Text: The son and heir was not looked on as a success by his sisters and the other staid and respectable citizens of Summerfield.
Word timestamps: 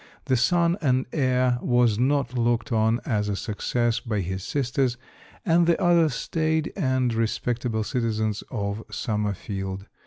The 0.25 0.35
son 0.35 0.77
and 0.81 1.05
heir 1.13 1.59
was 1.61 1.99
not 1.99 2.35
looked 2.35 2.71
on 2.71 3.01
as 3.05 3.29
a 3.29 3.35
success 3.35 3.99
by 3.99 4.21
his 4.21 4.41
sisters 4.43 4.97
and 5.45 5.67
the 5.67 5.79
other 5.79 6.09
staid 6.09 6.73
and 6.75 7.13
respectable 7.13 7.83
citizens 7.83 8.43
of 8.49 8.83
Summerfield. 8.89 9.85